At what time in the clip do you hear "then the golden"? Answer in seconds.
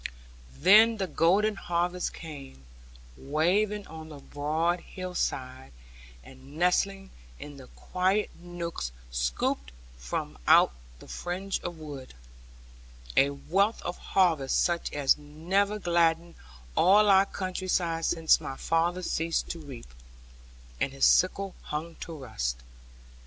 0.57-1.53